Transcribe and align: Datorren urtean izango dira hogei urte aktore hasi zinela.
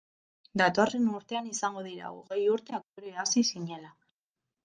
Datorren 0.61 1.03
urtean 1.17 1.49
izango 1.51 1.83
dira 1.89 2.09
hogei 2.15 2.45
urte 2.55 2.77
aktore 2.79 3.13
hasi 3.25 3.43
zinela. 3.53 3.93